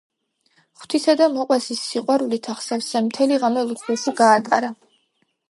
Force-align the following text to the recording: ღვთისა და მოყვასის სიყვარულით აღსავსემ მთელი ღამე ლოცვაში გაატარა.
ღვთისა 0.83 1.13
და 1.19 1.27
მოყვასის 1.35 1.83
სიყვარულით 1.89 2.49
აღსავსემ 2.55 3.11
მთელი 3.11 3.39
ღამე 3.45 3.67
ლოცვაში 3.69 4.17
გაატარა. 4.25 4.75